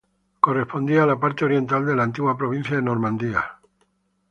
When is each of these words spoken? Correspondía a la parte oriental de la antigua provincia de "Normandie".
Correspondía 0.39 1.03
a 1.03 1.05
la 1.05 1.19
parte 1.19 1.45
oriental 1.45 1.85
de 1.85 1.95
la 1.95 2.01
antigua 2.01 2.35
provincia 2.35 2.75
de 2.75 2.81
"Normandie". 2.81 3.35